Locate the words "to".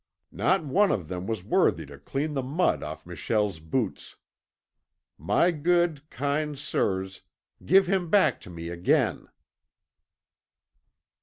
1.85-1.99, 8.41-8.49